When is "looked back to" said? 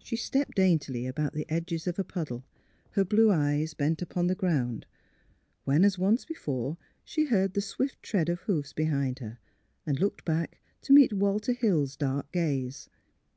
9.98-10.92